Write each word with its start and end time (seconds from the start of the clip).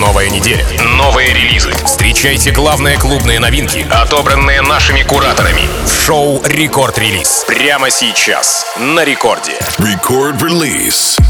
Новая 0.00 0.30
неделя. 0.30 0.64
Новые 0.96 1.34
релизы. 1.34 1.72
Встречайте 1.84 2.52
главные 2.52 2.96
клубные 2.96 3.38
новинки, 3.38 3.86
отобранные 3.90 4.62
нашими 4.62 5.02
кураторами. 5.02 5.60
Шоу 6.06 6.42
«Record 6.42 6.96
Release». 6.96 7.44
Прямо 7.46 7.90
сейчас. 7.90 8.64
На 8.78 9.04
рекорде. 9.04 9.52
Record 9.78 10.38
Release. 10.40 11.20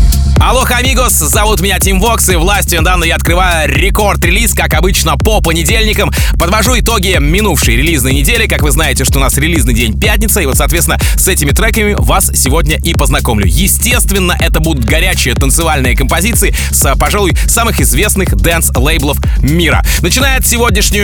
Hola, 0.42 0.64
amigos, 0.64 1.12
зовут 1.12 1.60
меня 1.60 1.78
Тим 1.78 2.00
Вокс, 2.00 2.30
и 2.30 2.34
властью, 2.34 2.80
мне 2.80 2.88
данной, 2.88 3.04
я 3.04 3.16
открываю 3.16 3.68
Record 3.68 4.05
Release, 4.05 4.54
как 4.54 4.72
обычно, 4.72 5.18
по 5.18 5.42
понедельникам. 5.42 6.10
Подвожу 6.38 6.78
итоги 6.78 7.18
минувшей 7.20 7.76
релизной 7.76 8.14
недели. 8.14 8.46
Как 8.46 8.62
вы 8.62 8.70
знаете, 8.70 9.04
что 9.04 9.18
у 9.18 9.20
нас 9.20 9.36
релизный 9.36 9.74
день 9.74 10.00
пятница, 10.00 10.40
и 10.40 10.46
вот, 10.46 10.56
соответственно, 10.56 10.98
с 11.16 11.28
этими 11.28 11.50
треками 11.50 11.94
вас 11.96 12.32
сегодня 12.34 12.78
и 12.78 12.94
познакомлю. 12.94 13.44
Естественно, 13.46 14.34
это 14.40 14.60
будут 14.60 14.86
горячие 14.86 15.34
танцевальные 15.34 15.94
композиции 15.94 16.54
с, 16.70 16.96
пожалуй, 16.96 17.36
самых 17.46 17.78
известных 17.78 18.34
dance 18.34 18.67
-лейблов 18.67 19.18
мира. 19.42 19.84
Начинает 20.00 20.46
сегодняшний 20.46 21.00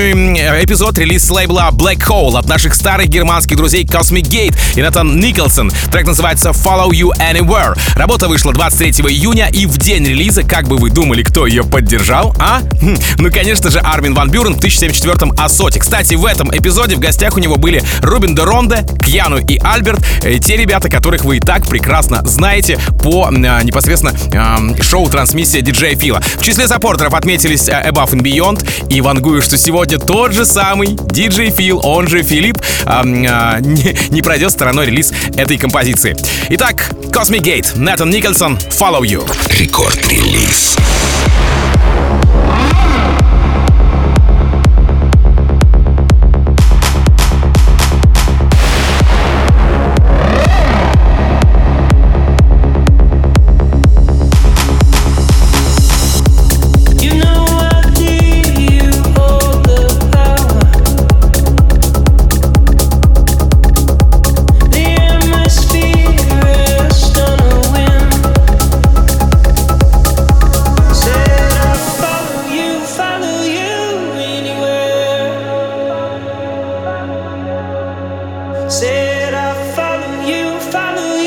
эпизод 0.64 0.96
релиз 0.96 1.28
лейбла 1.28 1.68
Black 1.72 1.98
Hole 2.08 2.38
от 2.38 2.48
наших 2.48 2.74
старых 2.74 3.08
германских 3.08 3.56
друзей 3.56 3.84
Cosmic 3.84 4.22
Gate 4.22 4.56
и 4.76 4.80
Натан 4.80 5.20
Николсон. 5.20 5.70
Трек 5.92 6.06
называется 6.06 6.50
Follow 6.50 6.88
You 6.88 7.10
Anywhere. 7.18 7.78
Работа 7.96 8.28
вышла 8.28 8.54
23 8.54 9.04
июня 9.10 9.25
июня 9.26 9.48
и 9.48 9.66
в 9.66 9.76
день 9.78 10.04
релиза, 10.04 10.44
как 10.44 10.68
бы 10.68 10.76
вы 10.76 10.88
думали, 10.90 11.24
кто 11.24 11.46
ее 11.46 11.64
поддержал, 11.64 12.32
а? 12.38 12.60
Хм, 12.80 12.96
ну, 13.18 13.30
конечно 13.32 13.70
же, 13.70 13.80
Армин 13.80 14.14
Ван 14.14 14.30
Бюрен 14.30 14.54
в 14.54 14.60
1074-м 14.60 15.32
Асоте. 15.36 15.80
Кстати, 15.80 16.14
в 16.14 16.24
этом 16.24 16.56
эпизоде 16.56 16.94
в 16.94 17.00
гостях 17.00 17.36
у 17.36 17.40
него 17.40 17.56
были 17.56 17.82
Рубин 18.02 18.36
де 18.36 18.44
Ронде, 18.44 18.86
Кьяну 19.04 19.38
и 19.38 19.58
Альберт, 19.58 19.98
э, 20.22 20.38
те 20.38 20.56
ребята, 20.56 20.88
которых 20.88 21.24
вы 21.24 21.38
и 21.38 21.40
так 21.40 21.66
прекрасно 21.66 22.22
знаете 22.24 22.78
по 23.02 23.28
э, 23.28 23.62
непосредственно 23.64 24.14
э, 24.32 24.82
шоу-трансмиссия 24.82 25.60
диджея 25.60 25.96
Фила. 25.96 26.20
В 26.20 26.44
числе 26.44 26.68
саппортеров 26.68 27.14
отметились 27.14 27.68
э, 27.68 27.72
Above 27.88 28.12
and 28.12 28.22
Beyond 28.22 28.88
и 28.90 29.00
вангую, 29.00 29.42
что 29.42 29.58
сегодня 29.58 29.98
тот 29.98 30.34
же 30.34 30.44
самый 30.44 30.96
диджей 31.10 31.50
Фил, 31.50 31.80
он 31.82 32.06
же 32.06 32.22
Филипп, 32.22 32.58
э, 32.84 33.02
э, 33.02 33.60
не, 33.60 33.96
не 34.10 34.22
пройдет 34.22 34.52
стороной 34.52 34.86
релиз 34.86 35.12
этой 35.36 35.58
композиции. 35.58 36.16
Итак, 36.50 36.90
Cosmic 37.10 37.42
Gate, 37.42 37.76
Натан 37.76 38.10
Николсон, 38.10 38.56
Follow 38.70 39.02
You. 39.02 39.15
Radio 39.16 39.34
Record 39.58 39.96
Release. 40.10 41.35
did 78.96 79.34
I 79.34 79.52
follow 79.76 80.14
you, 80.30 80.44
follow 80.72 81.16
you? 81.16 81.25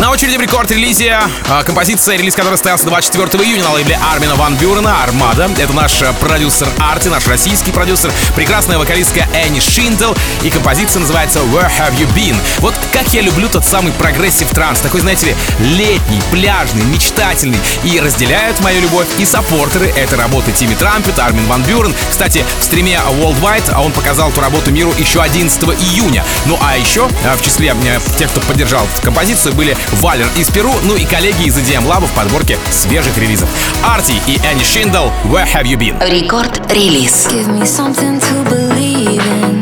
Record 0.00 0.17
Release. 0.17 0.40
Record 0.40 0.73
Release 0.73 1.12
е 1.12 1.18
а, 1.50 1.62
композиция, 1.62 2.16
релиз 2.16 2.34
которой 2.34 2.54
состоялся 2.54 2.86
24 2.86 3.44
июня 3.44 3.64
на 3.64 3.72
лейбле 3.72 3.98
Армина 4.12 4.34
Ван 4.34 4.56
Бюрена 4.56 5.02
«Armada». 5.02 5.50
Это 5.58 5.74
наш 5.74 6.00
э, 6.00 6.10
продюсер 6.20 6.68
Арти, 6.78 7.08
наш 7.08 7.26
российский 7.26 7.70
продюсер, 7.70 8.10
прекрасная 8.34 8.78
вокалистка 8.78 9.28
Энни 9.34 9.60
Шиндл, 9.60 10.14
и 10.42 10.48
композиция 10.48 11.00
называется 11.00 11.40
«Where 11.40 11.70
Have 11.78 11.98
You 11.98 12.08
Been?». 12.14 12.34
Вот 12.60 12.74
как 12.94 13.12
я 13.12 13.20
люблю 13.20 13.48
тот 13.48 13.66
самый 13.66 13.92
progressive 13.92 14.48
trance, 14.48 14.80
такой, 14.80 15.02
знаете 15.02 15.26
ли, 15.26 15.36
летний, 15.58 16.22
пляжный, 16.32 16.84
мечтательный. 16.84 17.58
И 17.84 18.00
разделяют 18.00 18.58
мою 18.60 18.80
любовь 18.80 19.06
и 19.18 19.26
саппортеры 19.26 19.88
этой 19.88 20.16
работы 20.16 20.50
Тимми 20.52 20.76
Трампет, 20.76 21.18
Армин 21.18 21.44
Ван 21.46 21.62
Бюрен. 21.62 21.94
Кстати, 22.08 22.42
в 22.58 22.64
стриме 22.64 22.98
Worldwide 23.20 23.78
он 23.78 23.92
показал 23.92 24.30
эту 24.30 24.40
работу 24.40 24.70
миру 24.70 24.94
еще 24.98 25.20
11 25.20 25.62
июня. 25.62 26.24
Ну 26.46 26.58
а 26.62 26.78
еще 26.78 27.06
э, 27.24 27.36
в 27.36 27.42
числе 27.42 27.76
э, 27.84 28.00
тех, 28.18 28.30
кто 28.30 28.40
поддержал 28.40 28.86
композицию, 29.02 29.54
были 29.54 29.76
Валер 29.92 30.28
из 30.36 30.50
Перу, 30.50 30.72
ну 30.84 30.96
и 30.96 31.04
коллеги 31.04 31.44
из 31.44 31.56
EDM 31.58 31.86
Lab 31.86 32.06
в 32.06 32.12
подборке 32.12 32.58
свежих 32.70 33.16
релизов. 33.18 33.48
Арти 33.84 34.20
и 34.26 34.38
Энни 34.44 34.62
Шиндл, 34.62 35.08
Where 35.24 35.46
Have 35.46 35.64
You 35.64 35.76
Been? 35.76 35.98
Рекорд-релиз. 36.00 37.28
Give 37.30 37.48
me 37.48 37.64
something 37.64 38.20
to 38.20 38.44
believe 38.48 39.20
in. 39.20 39.59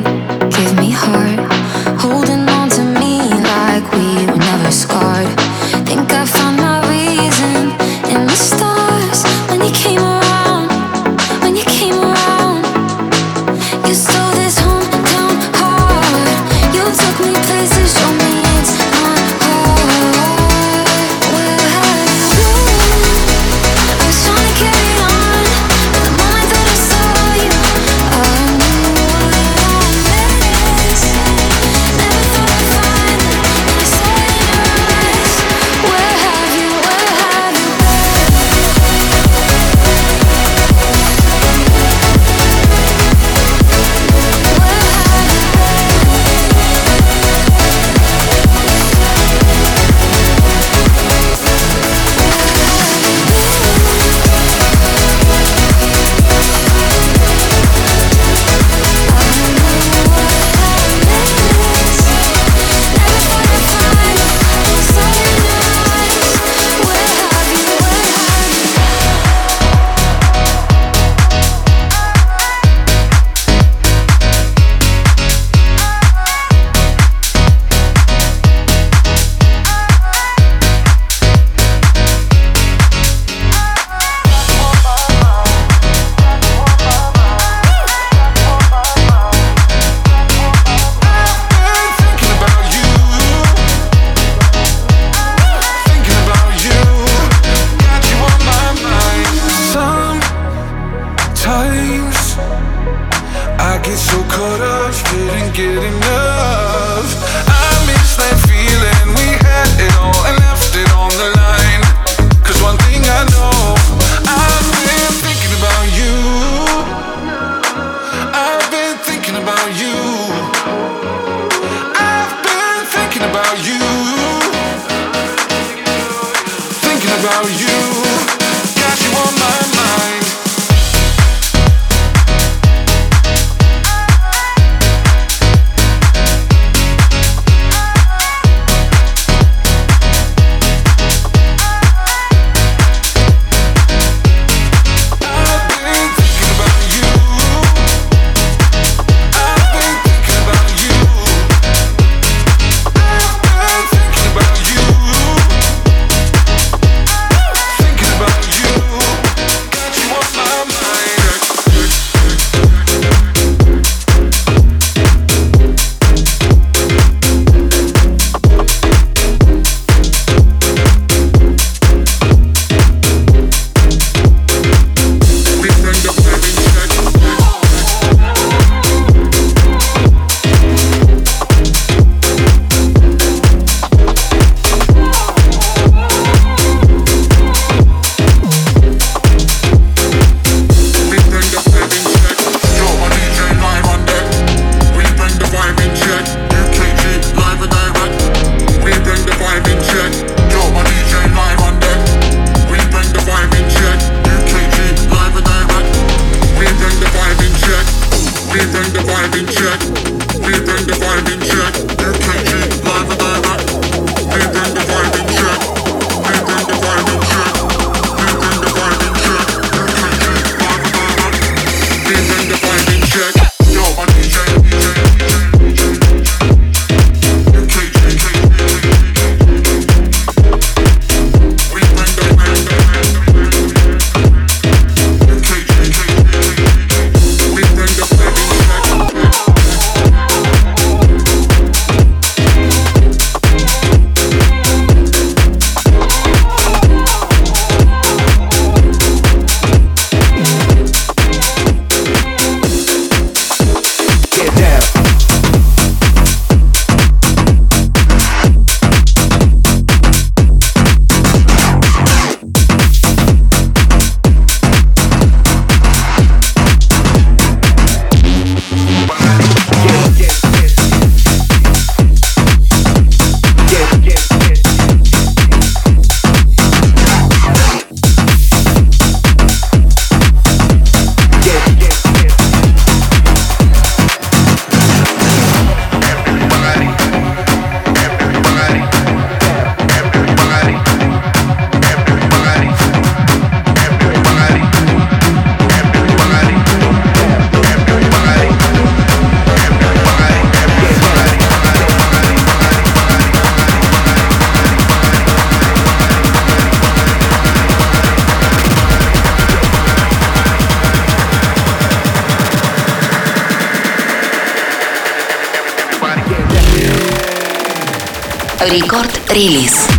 Рекорд-релиз. 318.78 319.88
Вот 319.88 319.97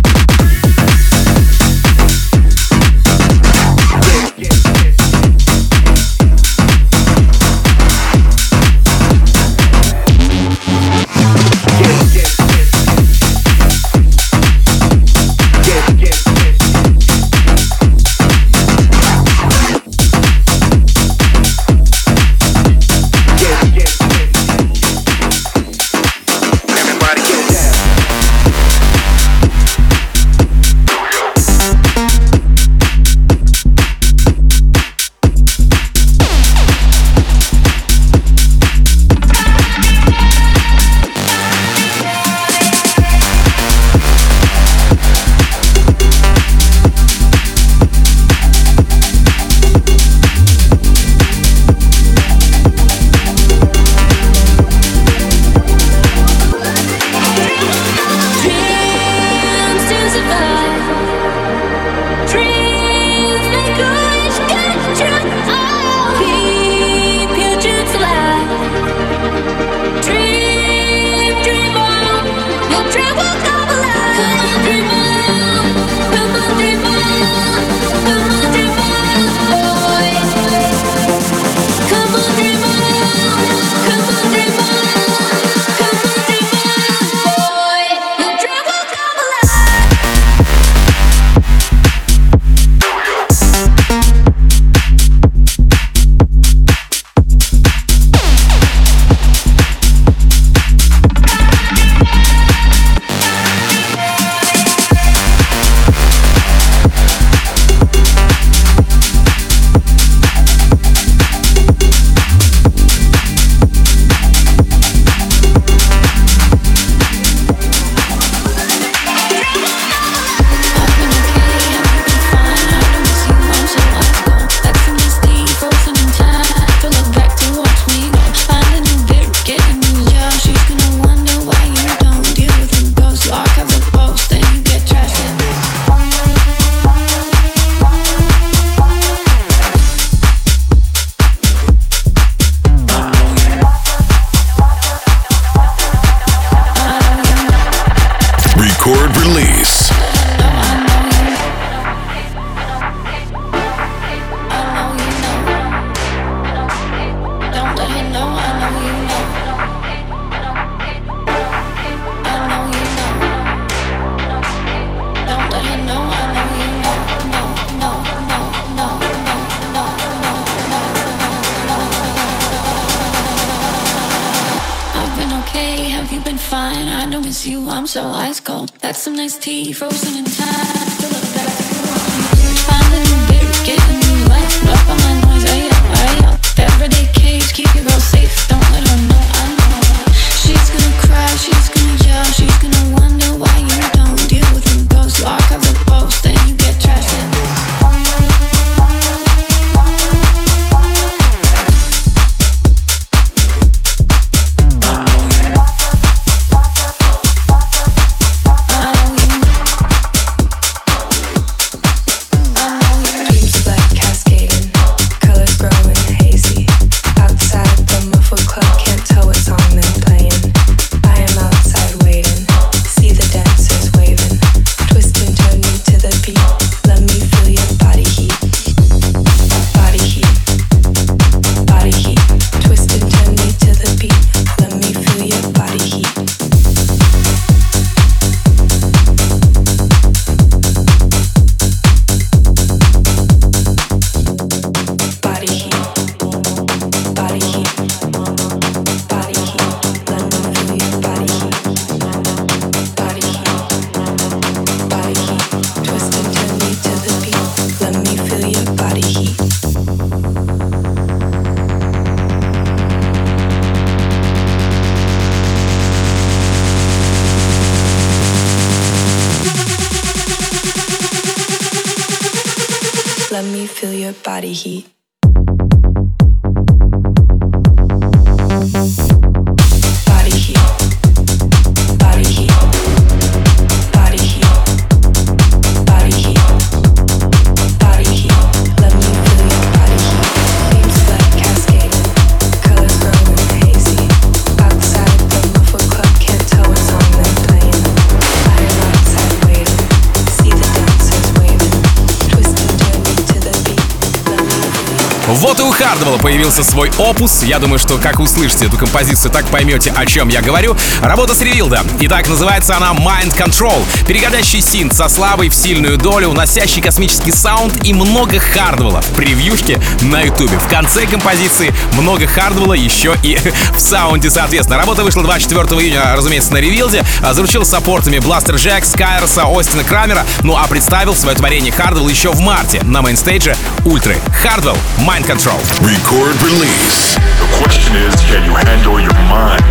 появился 306.30 306.62
свой 306.62 306.92
опус. 306.96 307.42
Я 307.42 307.58
думаю, 307.58 307.80
что 307.80 307.98
как 307.98 308.20
услышите 308.20 308.66
эту 308.66 308.76
композицию, 308.76 309.32
так 309.32 309.44
поймете, 309.46 309.92
о 309.96 310.06
чем 310.06 310.28
я 310.28 310.40
говорю. 310.40 310.76
Работа 311.02 311.34
с 311.34 311.40
Revealed 311.40 311.74
а. 311.74 311.82
Итак, 312.02 312.28
называется 312.28 312.76
она 312.76 312.92
Mind 312.92 313.36
Control. 313.36 313.84
Переходящий 314.06 314.60
синт 314.60 314.94
со 314.94 315.08
слабой 315.08 315.48
в 315.48 315.56
сильную 315.56 315.98
долю, 315.98 316.28
уносящий 316.28 316.80
космический 316.80 317.32
саунд 317.32 317.84
и 317.84 317.92
много 317.92 318.38
Хардвелла 318.38 319.00
в 319.00 319.08
превьюшке 319.16 319.80
на 320.02 320.20
ютубе. 320.20 320.56
В 320.56 320.68
конце 320.68 321.04
композиции 321.04 321.74
много 321.94 322.28
Хардвелла 322.28 322.74
еще 322.74 323.16
и 323.24 323.36
в 323.74 323.80
саунде, 323.80 324.30
соответственно. 324.30 324.78
Работа 324.78 325.02
вышла 325.02 325.24
24 325.24 325.64
июня, 325.80 326.14
разумеется, 326.14 326.52
на 326.52 326.58
Revealed 326.58 326.93
е. 326.93 327.02
Заручил 327.32 327.64
саппортами 327.64 328.20
Blasterjaxx, 328.20 328.84
Скайроса, 328.84 329.46
Остина 329.48 329.82
Крамера. 329.82 330.24
Ну 330.44 330.56
а 330.56 330.68
представил 330.68 331.16
свое 331.16 331.36
творение 331.36 331.72
Хардвелл 331.72 332.08
еще 332.08 332.30
в 332.30 332.38
марте 332.38 332.80
на 332.84 333.02
mainstage 333.02 333.51
е 333.51 333.56
Ультры. 333.84 334.16
Хардвелл, 334.44 334.78
Mind 334.98 335.26
Control. 335.26 335.60
Record 335.80 336.19
release. 336.28 337.16
The 337.40 337.48
question 337.64 337.96
is, 337.96 338.14
can 338.28 338.44
you 338.44 338.52
handle 338.52 339.00
your 339.00 339.14
mind? 339.32 339.64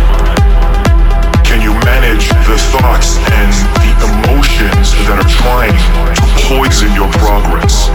Can 1.46 1.62
you 1.62 1.72
manage 1.84 2.28
the 2.46 2.58
thoughts 2.74 3.18
and 3.18 3.52
the 3.78 3.90
emotions 4.10 4.90
that 5.06 5.18
are 5.22 5.30
trying 5.30 5.74
to 5.74 6.22
poison 6.50 6.92
your 6.94 7.10
progress? 7.22 7.86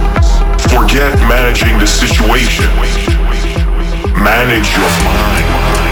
Forget 0.71 1.17
managing 1.27 1.77
the 1.79 1.87
situation. 1.87 2.67
Manage 4.23 4.71
your 4.71 4.91
mind. 5.03 5.84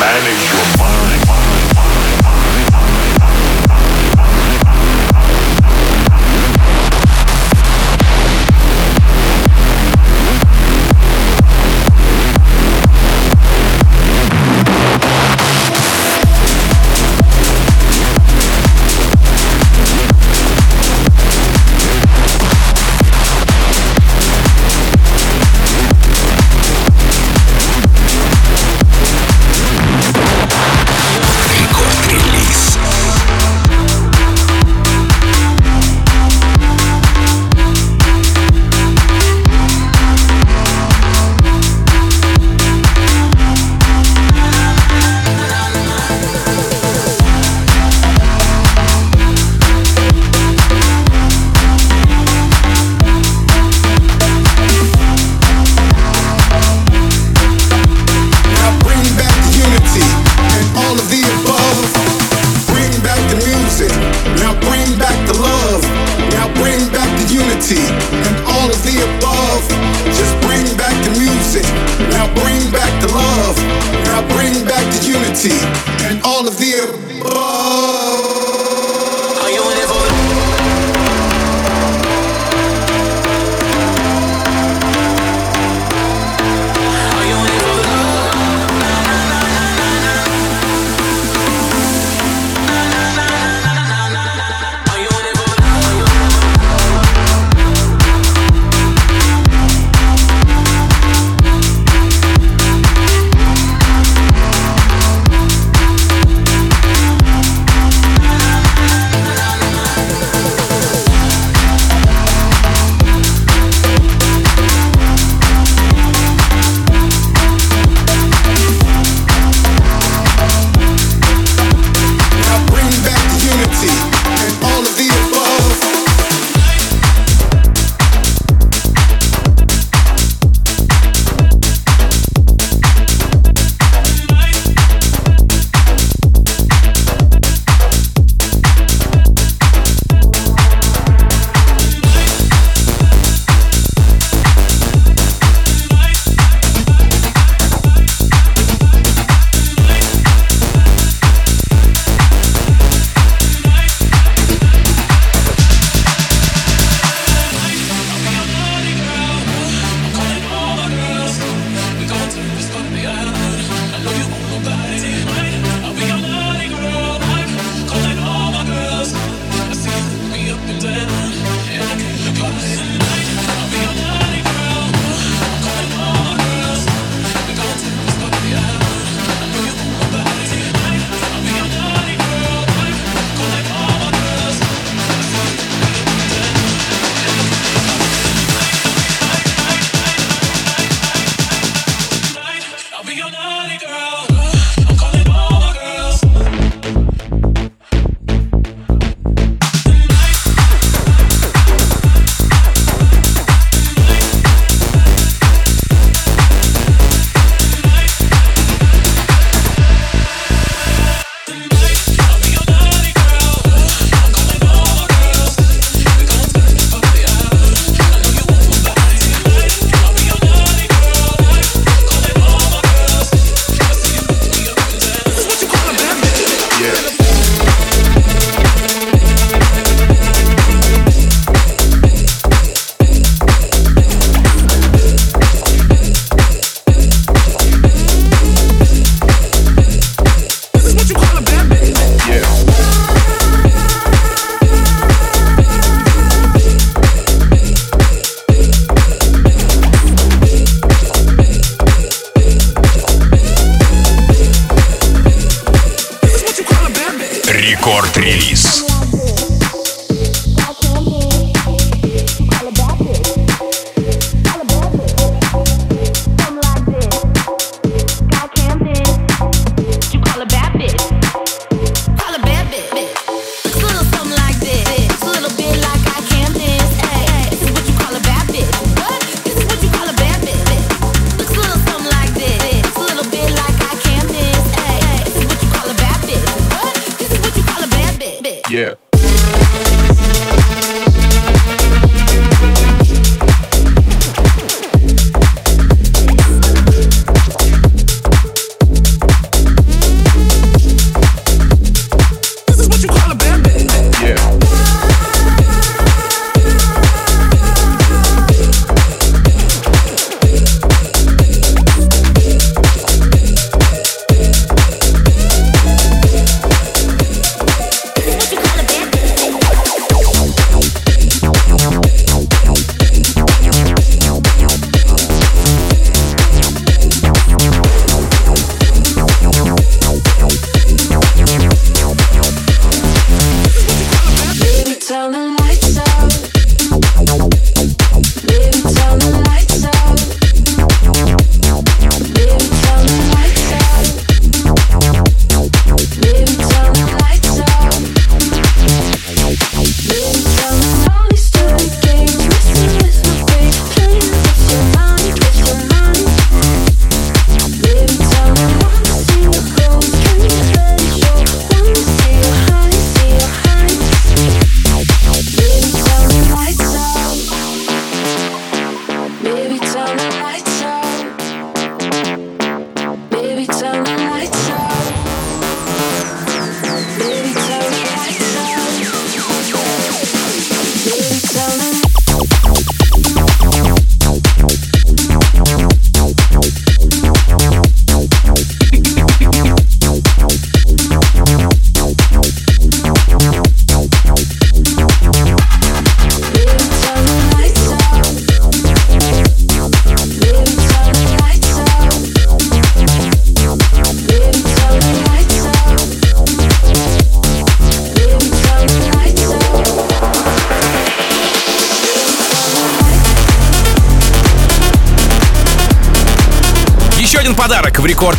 Manage 0.00 0.52
your 0.52 0.78
mind. 0.78 1.47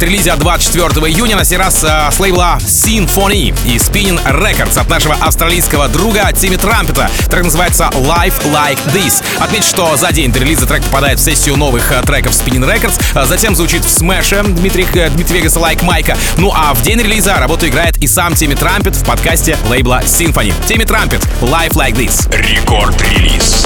От 0.01 0.39
24 0.39 1.11
июня 1.11 1.35
на 1.35 1.43
сей 1.43 1.57
раз 1.57 1.83
э, 1.83 2.09
с 2.09 2.19
лейбла 2.21 2.57
Symphony 2.61 3.53
и 3.65 3.75
Spinning 3.75 4.17
Records 4.31 4.79
от 4.79 4.87
нашего 4.87 5.15
австралийского 5.15 5.89
друга 5.89 6.31
Тимми 6.31 6.55
Трампета. 6.55 7.11
Трек 7.29 7.43
называется 7.43 7.89
Life 7.93 8.41
Like 8.45 8.79
This. 8.93 9.21
Отметь, 9.39 9.65
что 9.65 9.97
за 9.97 10.13
день 10.13 10.31
до 10.31 10.39
релиза 10.39 10.65
трек 10.65 10.83
попадает 10.85 11.19
в 11.19 11.21
сессию 11.21 11.57
новых 11.57 11.91
э, 11.91 12.01
треков 12.03 12.31
Spinning 12.31 12.65
Records, 12.65 13.01
а 13.13 13.25
затем 13.25 13.55
звучит 13.55 13.83
в 13.83 13.89
смеше 13.89 14.41
Дмитрий, 14.43 14.87
э, 14.93 15.09
Дмитрий 15.09 15.39
Вегаса 15.39 15.59
Like 15.59 15.83
Майка. 15.83 16.17
Ну 16.37 16.53
а 16.55 16.73
в 16.73 16.81
день 16.81 16.99
релиза 17.01 17.35
работу 17.35 17.67
играет 17.67 17.97
и 17.97 18.07
сам 18.07 18.35
Тимми 18.35 18.55
Трампет 18.55 18.95
в 18.95 19.03
подкасте 19.03 19.57
лейбла 19.67 20.01
Symphony. 20.05 20.53
Тимми 20.65 20.85
Трампет, 20.85 21.27
Life 21.41 21.73
Like 21.73 21.95
This. 21.95 22.31
Рекорд-релиз. 22.31 23.65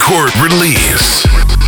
Court 0.00 0.34
Release. 0.40 1.59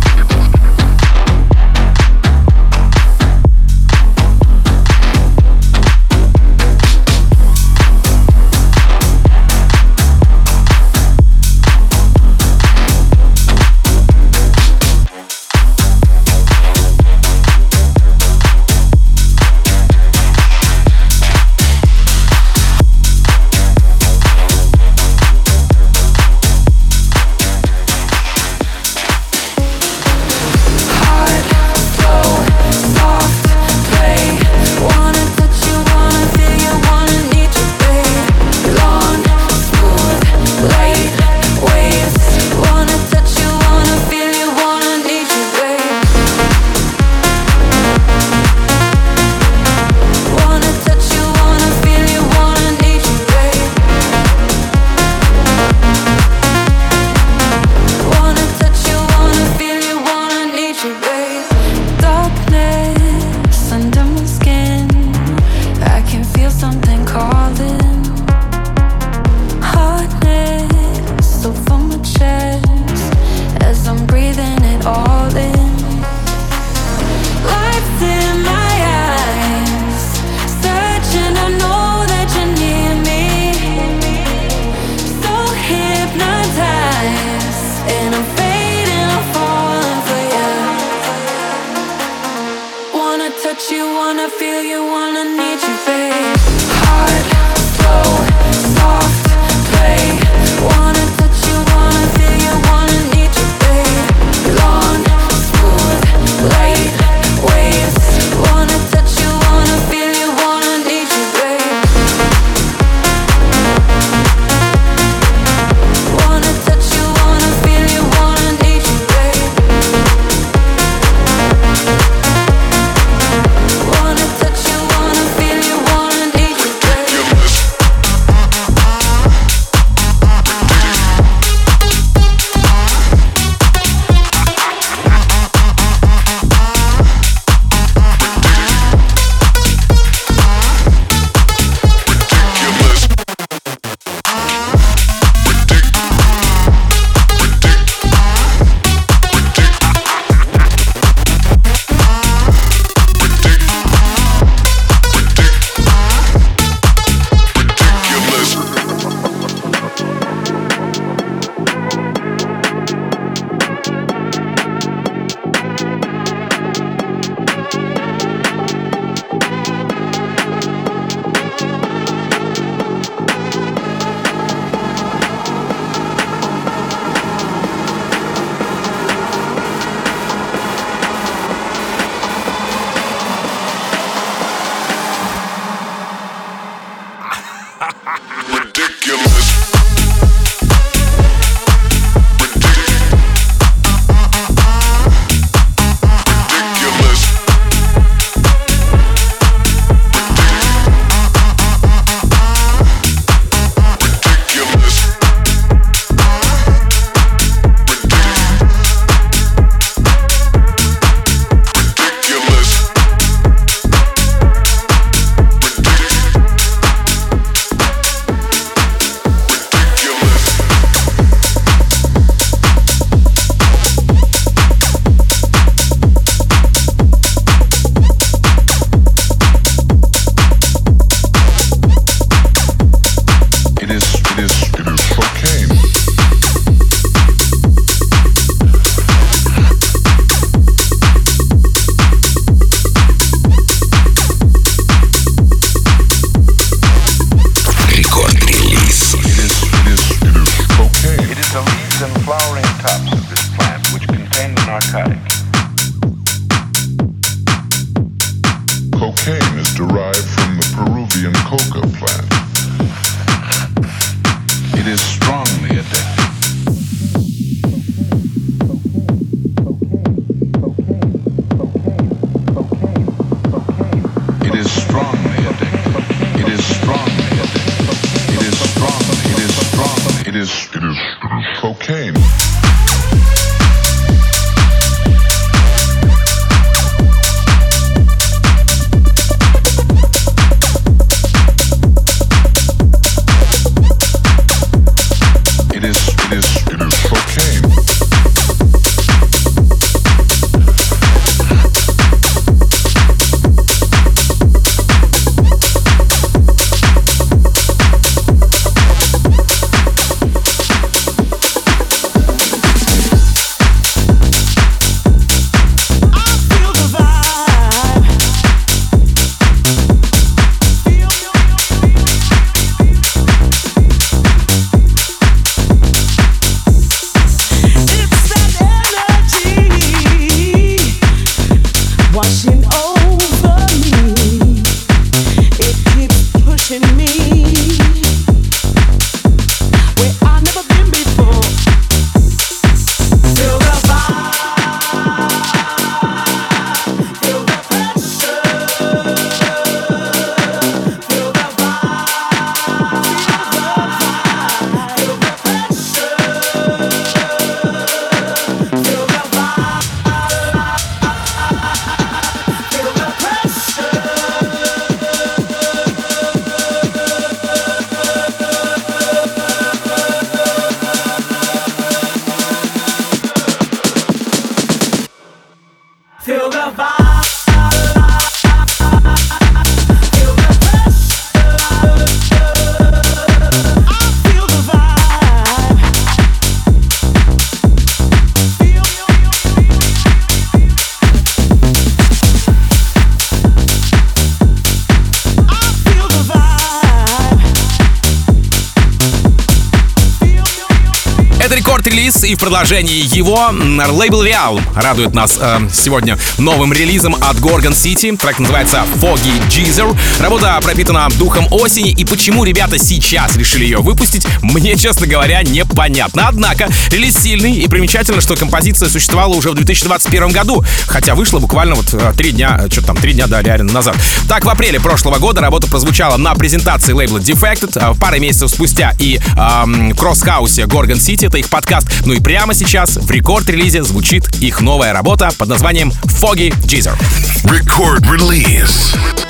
Продолжении 402.53 403.17
его 403.17 403.49
лейбл 403.49 404.23
Realm 404.23 404.61
радует 404.75 405.15
нас 405.15 405.39
э, 405.41 405.67
сегодня 405.73 406.19
новым 406.37 406.71
релизом 406.71 407.15
от 407.15 407.37
Gorgon 407.37 407.71
City. 407.71 408.15
Трек 408.15 408.37
называется 408.37 408.85
Foggy 409.01 409.41
Geezer. 409.49 409.97
Работа 410.19 410.59
пропитана 410.61 411.09
духом 411.17 411.47
осени 411.49 411.89
и 411.89 412.05
почему 412.05 412.43
ребята 412.43 412.77
сейчас 412.77 413.35
решили 413.37 413.63
ее 413.63 413.79
выпустить, 413.79 414.27
мне, 414.43 414.75
честно 414.75 415.07
говоря, 415.07 415.41
непонятно. 415.41 416.27
Однако 416.27 416.69
релиз 416.91 417.15
сильный 417.15 417.53
и 417.53 417.67
примечательно, 417.67 418.21
что 418.21 418.35
композиция 418.35 418.87
существовала 418.87 419.33
уже 419.33 419.49
в 419.49 419.55
2021 419.55 420.29
году, 420.29 420.63
хотя 420.85 421.15
вышла 421.15 421.39
буквально 421.39 421.73
вот 421.73 421.91
э, 421.91 422.13
три 422.15 422.33
дня, 422.33 422.61
э, 422.65 422.69
что 422.69 422.83
там, 422.83 422.95
три 422.97 423.13
дня, 423.13 423.25
да, 423.25 423.41
реально 423.41 423.73
назад. 423.73 423.95
Так, 424.29 424.45
в 424.45 424.49
апреле 424.49 424.79
прошлого 424.79 425.17
года 425.17 425.41
работа 425.41 425.67
прозвучала 425.67 426.17
на 426.17 426.35
презентации 426.35 426.93
лейбла 426.93 427.17
Defected, 427.17 427.71
э, 427.75 427.99
пары 427.99 428.19
месяцев 428.19 428.51
спустя 428.51 428.93
и 428.99 429.19
в 429.35 429.95
Кросс-хаусе 429.95 430.65
Gorgon 430.65 430.97
City, 430.97 431.27
это 431.27 431.39
их 431.39 431.49
подкаст. 431.49 431.87
Ну 432.05 432.13
и 432.13 432.19
прямо 432.19 432.42
сейчас 432.51 432.97
в 432.97 433.09
Record 433.09 433.41
Release 433.41 433.78
е 433.78 433.83
звучит 433.83 434.35
их 434.41 434.59
новая 434.59 434.91
работа 434.91 435.29
под 435.37 435.47
названием 435.47 435.93
Foggy 436.03 436.53
Geezer. 436.65 436.97
Record 437.45 438.01
release. 438.09 439.22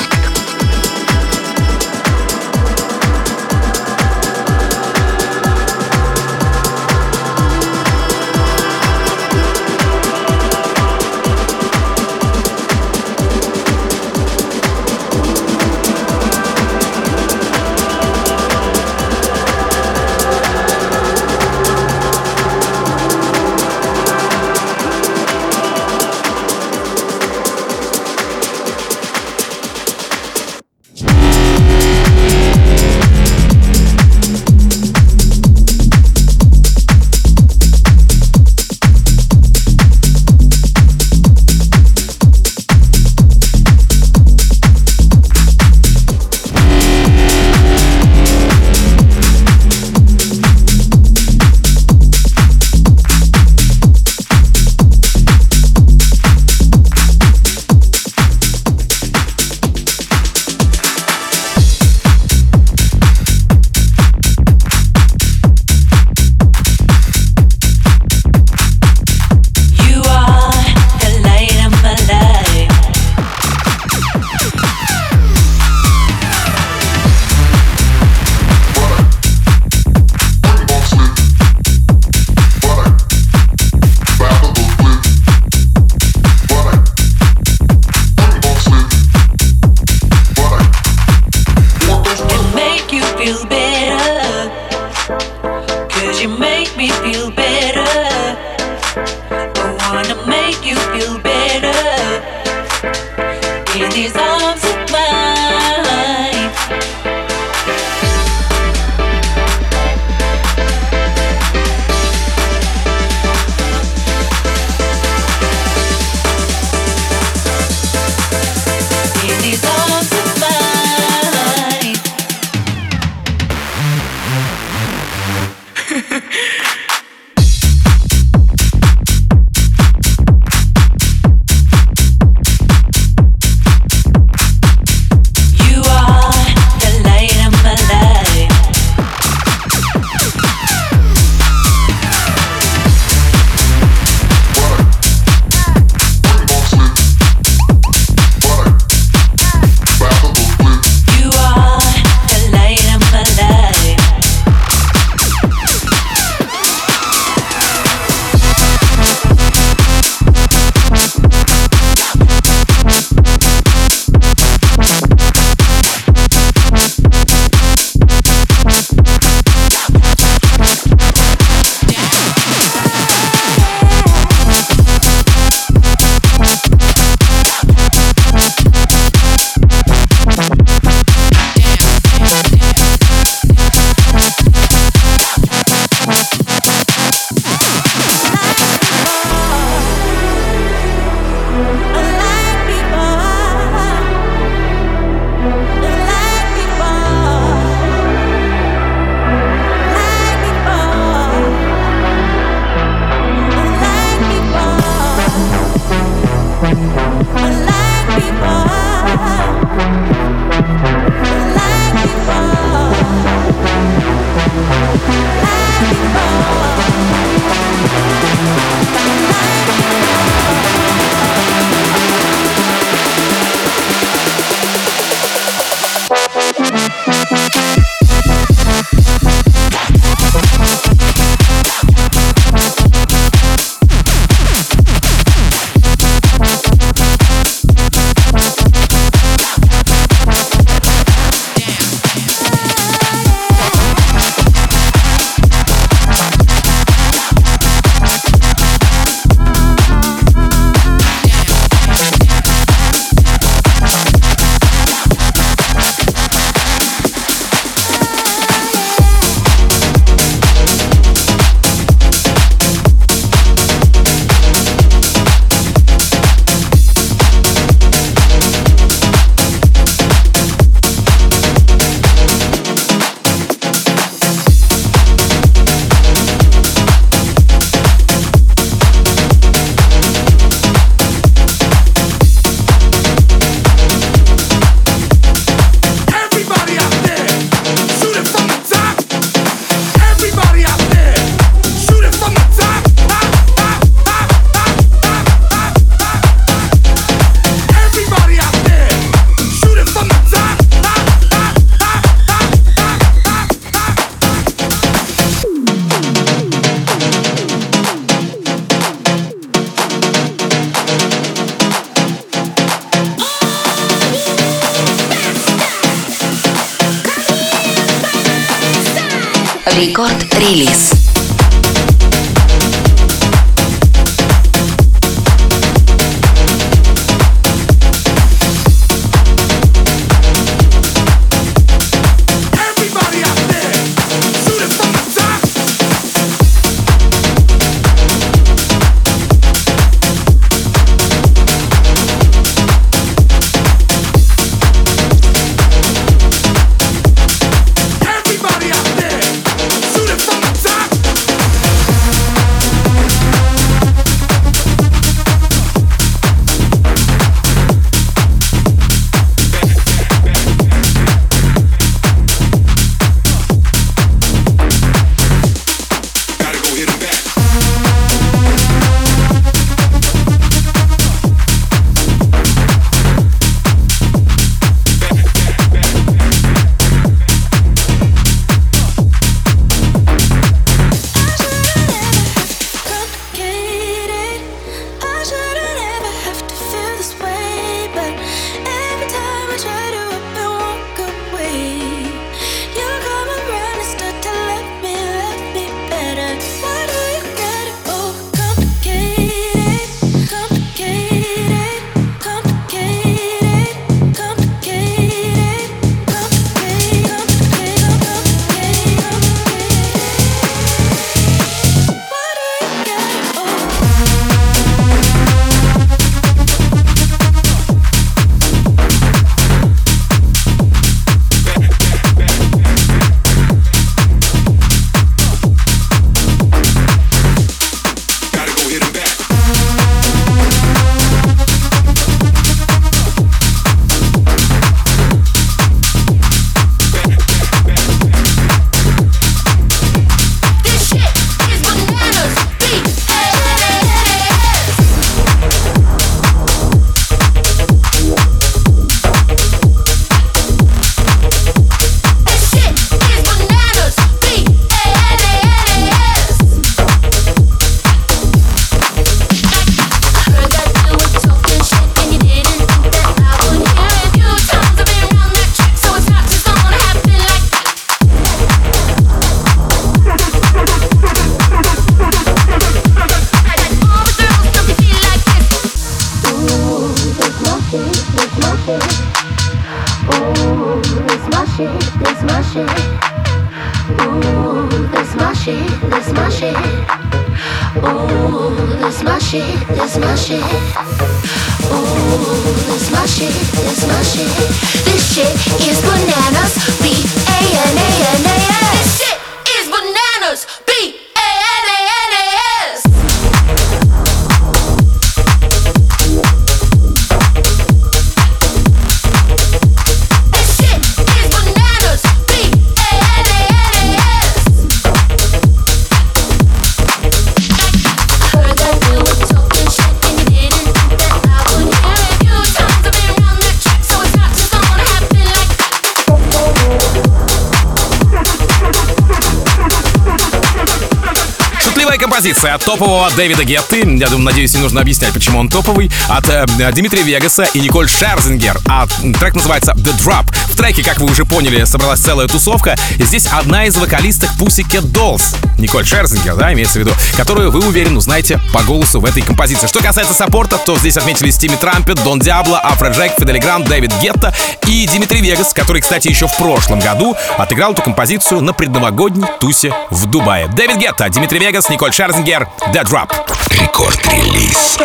От 533.06 533.16
Дэвида 533.16 533.44
Гетты. 533.44 533.80
Я 533.98 534.08
думаю, 534.08 534.26
надеюсь, 534.26 534.54
не 534.54 534.62
нужно 534.62 534.82
объяснять, 534.82 535.14
почему 535.14 535.40
он 535.40 535.50
топовый. 535.50 535.92
От 536.10 536.30
э, 536.30 536.46
Димитри 536.74 537.04
Вегаса 537.04 537.44
и 537.54 537.60
Николь 537.60 537.90
Шерзингер. 537.90 538.60
А 538.68 538.88
трек 539.20 539.36
называется 539.36 539.74
The 539.74 539.98
Drop. 539.98 540.26
В 540.54 540.56
треке, 540.56 540.84
как 540.84 541.00
вы 541.00 541.10
уже 541.10 541.26
поняли, 541.26 541.64
собралась 541.64 542.00
целая 542.00 542.28
тусовка. 542.28 542.76
Здесь 543.00 543.26
одна 543.26 543.66
из 543.66 543.76
вокалисток 543.76 544.30
Pussycat 544.40 544.84
Dolls. 544.84 545.36
Николь 545.58 545.84
Шерзингер, 545.84 546.36
да, 546.36 546.54
имеется 546.54 546.76
в 546.76 546.82
виду, 546.82 546.92
которую 547.18 547.50
вы, 547.50 547.68
уверен, 547.68 547.98
узнаете 547.98 548.40
по 548.54 548.62
голосу 548.62 549.00
в 549.00 549.06
этой 549.06 549.24
композиции. 549.24 549.66
Что 549.66 549.82
касается 549.82 550.14
саппорта, 550.14 550.60
то 550.60 550.78
здесь 550.78 550.96
отметились 550.96 551.38
Тимми 551.38 551.56
Трампет, 551.56 552.04
Дон 552.04 552.20
Диабло, 552.20 552.60
Афро 552.64 552.90
Джек, 552.90 553.14
Федде 553.18 553.34
Ле 553.34 553.40
Гранд, 553.40 553.68
Дэвид 553.68 553.92
Гетта 554.00 554.32
и 554.68 554.88
Димитри 554.88 555.22
Вегас, 555.22 555.54
который, 555.54 555.82
кстати, 555.82 556.08
еще 556.08 556.28
в 556.28 556.38
прошлом 556.38 556.80
году 556.80 557.16
отыграл 557.40 557.72
эту 557.72 557.82
композицию 557.82 558.42
на 558.42 558.54
предновогодней 558.54 559.26
тусе 559.40 559.74
в 559.90 560.06
Дубае. 560.06 560.50
Дэвид 560.50 560.78
Гетта, 560.78 561.10
Димитри 561.10 561.40
Вегас, 561.40 561.68
Николь 561.70 561.94
Шерзингер, 561.94 562.48
The 562.72 562.84
Drop. 562.84 563.10
Рекорд-релиз. 563.50 564.78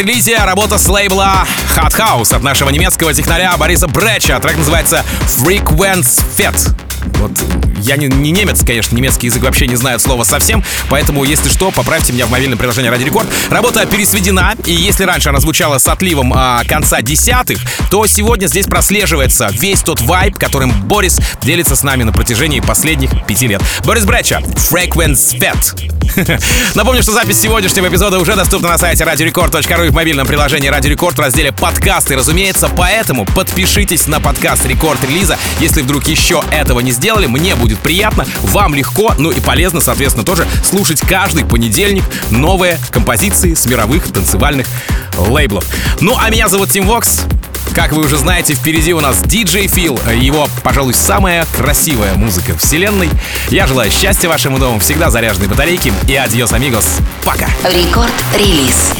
Рекорд-релизе 0.00 0.38
работа 0.44 0.78
с 0.78 0.88
лейбла 0.88 1.46
Harthouse 1.76 2.34
от 2.34 2.42
нашего 2.42 2.70
немецкого 2.70 3.12
технаря 3.12 3.56
Бориса 3.56 3.86
Брейча. 3.86 4.38
Трек 4.40 4.56
называется 4.56 5.04
Frequenzfete. 5.26 6.74
Вот 7.18 7.32
я 7.82 7.96
не, 7.96 8.06
не 8.06 8.30
немец, 8.30 8.62
конечно, 8.64 8.96
немецкий 8.96 9.26
язык 9.26 9.42
вообще 9.42 9.66
не 9.66 9.76
знаю 9.76 9.98
слова 9.98 10.24
совсем, 10.24 10.62
поэтому, 10.90 11.24
если 11.24 11.48
что, 11.48 11.70
поправьте 11.70 12.12
меня 12.12 12.26
в 12.26 12.30
мобильном 12.30 12.58
приложении 12.58 12.88
Радио 12.88 13.04
Рекорд. 13.04 13.26
Работа 13.50 13.86
пересведена, 13.86 14.54
и 14.64 14.72
если 14.72 15.04
раньше 15.04 15.30
она 15.30 15.40
звучала 15.40 15.78
с 15.78 15.88
отливом 15.88 16.32
а, 16.34 16.62
конца 16.64 17.00
десятых, 17.00 17.58
то 17.90 18.06
сегодня 18.06 18.46
здесь 18.46 18.66
прослеживается 18.66 19.48
весь 19.52 19.80
тот 19.80 20.00
вайб, 20.02 20.38
которым 20.38 20.72
Борис 20.88 21.20
делится 21.42 21.74
с 21.74 21.82
нами 21.82 22.02
на 22.04 22.12
протяжении 22.12 22.60
последних 22.60 23.26
пяти 23.26 23.46
лет. 23.46 23.62
Борис 23.84 24.04
Брейча, 24.04 24.40
Frequenzfete. 24.56 25.89
Напомню, 26.74 27.02
что 27.02 27.12
запись 27.12 27.40
сегодняшнего 27.40 27.88
эпизода 27.88 28.18
уже 28.18 28.36
доступна 28.36 28.70
на 28.70 28.78
сайте 28.78 29.04
radiorecord.ru 29.04 29.86
и 29.86 29.90
в 29.90 29.94
мобильном 29.94 30.26
приложении 30.26 30.68
Радио 30.68 30.90
Рекорд 30.90 31.16
в 31.16 31.20
разделе 31.20 31.52
подкасты, 31.52 32.16
разумеется, 32.16 32.68
поэтому 32.68 33.24
подпишитесь 33.24 34.06
на 34.06 34.20
подкаст 34.20 34.66
Рекорд 34.66 35.02
Релиза, 35.04 35.38
если 35.60 35.82
вдруг 35.82 36.06
еще 36.08 36.42
этого 36.50 36.80
не 36.80 36.92
сделали, 36.92 37.26
мне 37.26 37.54
будет 37.54 37.78
приятно, 37.78 38.26
вам 38.42 38.74
легко, 38.74 39.14
ну 39.18 39.30
и 39.30 39.40
полезно, 39.40 39.80
соответственно, 39.80 40.24
тоже 40.24 40.46
слушать 40.64 41.00
каждый 41.00 41.44
понедельник 41.44 42.04
новые 42.30 42.78
композиции 42.90 43.54
с 43.54 43.66
мировых 43.66 44.12
танцевальных 44.12 44.66
лейблов. 45.16 45.64
Ну 46.00 46.16
а 46.18 46.30
меня 46.30 46.48
зовут 46.48 46.70
Тим 46.70 46.86
Вокс, 46.86 47.22
как 47.74 47.92
вы 47.92 48.04
уже 48.04 48.16
знаете, 48.16 48.54
впереди 48.54 48.92
у 48.92 49.00
нас 49.00 49.22
DJ 49.22 49.66
Feel, 49.66 49.98
его, 50.12 50.48
пожалуй, 50.62 50.94
самая 50.94 51.46
красивая 51.56 52.14
музыка 52.14 52.56
вселенной. 52.56 53.08
Я 53.48 53.66
желаю 53.66 53.90
счастья 53.90 54.28
вашему 54.28 54.58
дому, 54.58 54.78
всегда 54.78 55.10
заряженной 55.10 55.48
батарейки 55.48 55.92
и 56.08 56.14
adiós, 56.14 56.52
amigos. 56.52 56.98
Пока! 57.24 57.46
Рекорд-релиз. 57.64 58.92